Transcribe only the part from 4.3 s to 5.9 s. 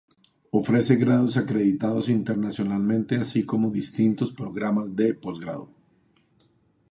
programas de postgrado.